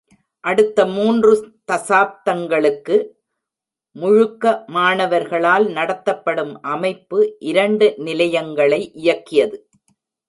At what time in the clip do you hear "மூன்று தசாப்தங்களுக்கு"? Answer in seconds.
0.85-2.95